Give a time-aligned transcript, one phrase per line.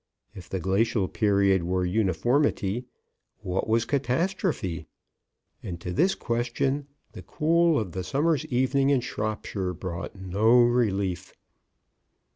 [0.33, 2.85] IF THE GLACIAL PERIOD WERE UNIFORMITY,
[3.43, 4.87] WHAT WAS CATASTROPHE?...
[5.61, 11.33] AND TO THIS QUESTION, THE COOL OF THE SUMMER'S EVENING IN SHROPSHIRE BROUGHT NO RELIEF."